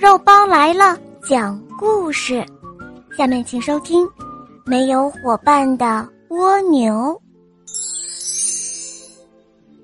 [0.00, 2.42] 肉包来了，讲故事。
[3.18, 4.06] 下面请收听
[4.64, 6.90] 《没有伙伴的蜗牛》。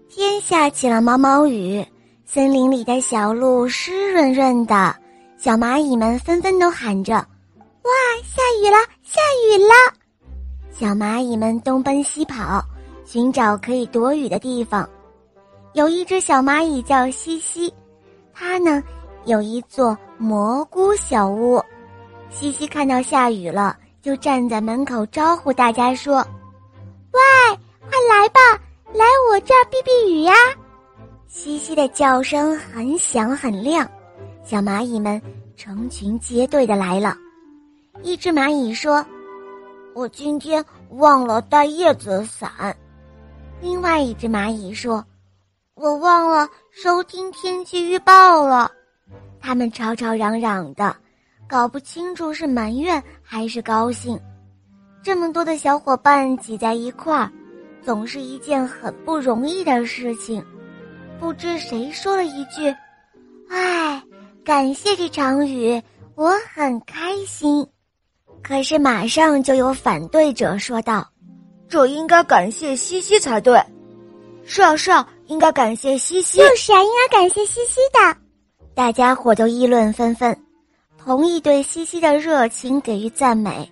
[0.08, 1.84] 天下起了毛毛雨，
[2.24, 4.96] 森林里的小路湿润润的，
[5.36, 7.12] 小蚂蚁们纷纷都喊着
[7.84, 7.92] ：“哇，
[8.24, 9.74] 下雨了，下雨了！”
[10.72, 12.64] 小蚂蚁们东奔西跑，
[13.04, 14.88] 寻找可以躲雨的地方。
[15.74, 17.70] 有一只小蚂蚁叫西西，
[18.32, 18.82] 它呢。
[19.26, 21.60] 有一座蘑菇小屋，
[22.30, 26.18] 西西看到下雨了，就站在门口招呼大家说
[27.10, 27.20] ：“喂，
[27.80, 28.40] 快来吧，
[28.92, 30.32] 来我这儿避避雨呀！”
[31.26, 33.84] 西西的叫声很响很亮，
[34.44, 35.20] 小蚂蚁们
[35.56, 37.16] 成群结队的来了。
[38.02, 39.04] 一只蚂蚁说
[39.92, 42.48] ：“我今天忘了带叶子伞。”
[43.60, 45.04] 另外一只蚂蚁说
[45.74, 48.70] ：“我忘了收听天气预报了。”
[49.46, 50.96] 他们吵吵嚷嚷的，
[51.46, 54.18] 搞不清楚是埋怨还是高兴。
[55.04, 57.30] 这么多的小伙伴挤在一块儿，
[57.80, 60.44] 总是一件很不容易的事情。
[61.20, 62.74] 不知谁说了一句
[63.48, 64.02] ：“哎，
[64.44, 65.80] 感谢这场雨，
[66.16, 67.64] 我很开心。”
[68.42, 71.08] 可是马上就有反对者说道
[71.70, 73.62] ：“这应该感谢西西才对。
[74.44, 76.38] ”“是啊，是啊，应该感谢西西。
[76.42, 78.18] ”“就是啊，应该感谢西西的。”
[78.76, 80.38] 大家伙都议论纷纷，
[80.98, 83.66] 同意对西西的热情给予赞美。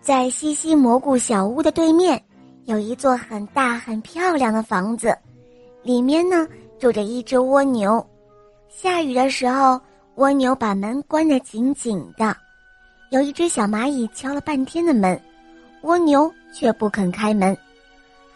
[0.00, 2.20] 在西西蘑菇小屋的对面，
[2.64, 5.16] 有一座很大很漂亮的房子，
[5.84, 6.48] 里面呢
[6.80, 8.04] 住着一只蜗牛。
[8.68, 9.80] 下雨的时候，
[10.16, 12.36] 蜗牛把门关得紧紧的。
[13.10, 15.18] 有一只小蚂蚁敲了半天的门，
[15.82, 17.56] 蜗牛却不肯开门。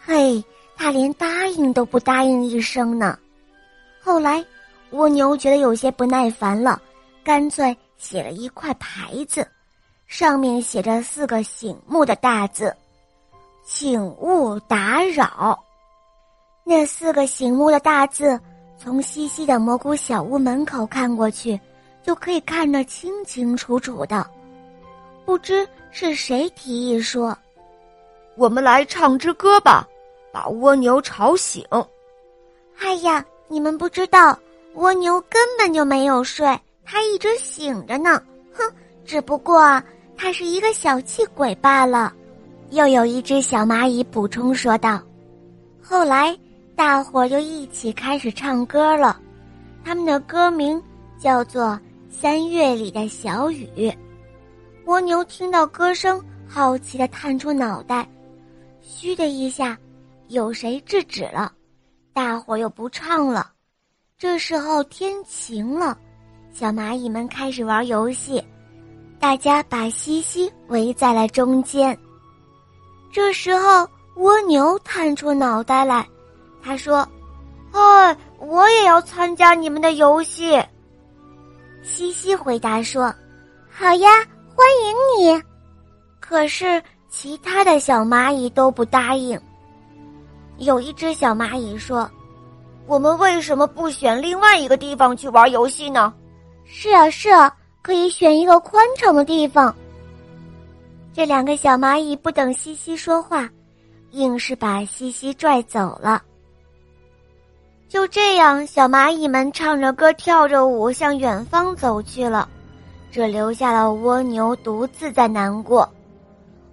[0.01, 0.41] 嘿，
[0.77, 3.19] 它连答应都不答应一声呢。
[4.01, 4.41] 后来。
[4.91, 6.81] 蜗牛觉得有些不耐烦了，
[7.23, 9.47] 干脆写了一块牌子，
[10.07, 12.75] 上面写着四个醒目的大字
[13.63, 15.63] ：“请勿打扰。”
[16.65, 18.39] 那四个醒目的大字，
[18.77, 21.59] 从西西的蘑菇小屋门口看过去，
[22.03, 24.27] 就可以看得清清楚楚的。
[25.25, 27.37] 不知是谁提议说
[28.35, 29.87] ：“我们来唱支歌吧，
[30.31, 31.63] 把蜗牛吵醒。”
[32.81, 34.37] 哎呀，你们不知道。
[34.75, 36.47] 蜗牛根本就没有睡，
[36.85, 38.21] 它一直醒着呢。
[38.53, 38.63] 哼，
[39.03, 39.81] 只不过
[40.15, 42.13] 它是一个小气鬼罢了。
[42.71, 45.01] 又有一只小蚂蚁补充说道。
[45.81, 46.37] 后来，
[46.75, 49.19] 大伙儿就一起开始唱歌了。
[49.83, 50.81] 他们的歌名
[51.17, 51.63] 叫做
[52.09, 53.67] 《三月里的小雨》。
[54.85, 58.07] 蜗牛听到歌声，好奇的探出脑袋。
[58.81, 59.77] 嘘的一下，
[60.27, 61.51] 有谁制止了？
[62.13, 63.51] 大伙儿又不唱了。
[64.19, 65.97] 这时候天晴了，
[66.51, 68.43] 小蚂蚁们开始玩游戏，
[69.17, 71.97] 大家把西西围在了中间。
[73.13, 73.87] 这时候
[74.17, 76.05] 蜗牛探出脑袋来，
[76.61, 77.07] 他说
[77.71, 80.61] ：“哎，我也要参加你们的游戏。”
[81.81, 83.15] 西西回答说
[83.71, 84.09] ：“好呀，
[84.53, 85.41] 欢迎你。”
[86.19, 89.39] 可是其他的小蚂蚁都不答应。
[90.57, 92.11] 有一只小蚂蚁说。
[92.89, 96.11] 我们为什么不选另外一个地方去玩游戏呢？
[96.65, 99.73] 是啊，是啊，可以选一个宽敞的地方。
[101.13, 103.47] 这两个小蚂蚁不等西西说话，
[104.09, 106.23] 硬是把西西拽走了。
[107.87, 112.49] 就这样，小蚂蚁们唱着歌，跳着舞，向远方走去了，
[113.11, 115.87] 只留下了蜗牛独自在难过。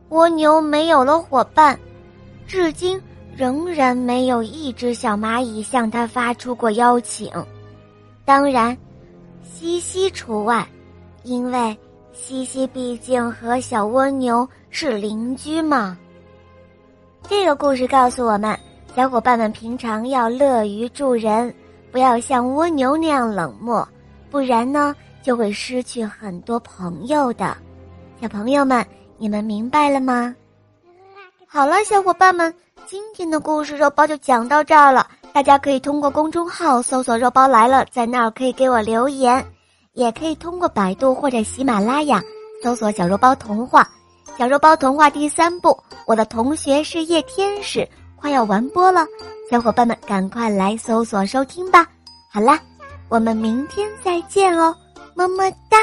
[0.09, 1.79] 蜗牛没有了伙伴，
[2.47, 2.99] 至今。
[3.37, 7.31] 仍然没有一只小蚂蚁向他发出过邀请，
[8.25, 8.75] 当然，
[9.43, 10.67] 西西除外，
[11.23, 11.77] 因为
[12.15, 15.99] 西西毕竟和小蜗牛是邻居嘛。
[17.29, 18.59] 这个故事告诉我们，
[18.95, 21.55] 小伙伴们平常要乐于助人，
[21.93, 23.87] 不要像蜗牛那样冷漠，
[24.31, 27.55] 不然呢就会失去很多朋友的。
[28.19, 28.83] 小朋友们，
[29.19, 30.35] 你们明白了吗？
[31.47, 32.55] 好了，小伙伴们。
[32.89, 39.45] 今天的故事肉包就讲到这儿了，大家可以通过公众号搜索“肉包来了”，在那儿可以给我留言，
[39.95, 42.23] 也可以通过百度或者喜马拉雅
[42.63, 43.89] 搜索“小肉包童话”。
[44.39, 49.05] 小肉包童话第三部，我的同学是夜天使，快要完播了，
[49.51, 51.89] 小伙伴们赶快来搜索收听吧。
[52.33, 52.57] 好啦，
[53.09, 54.73] 我们明天再见哦，
[55.17, 55.79] 么么哒。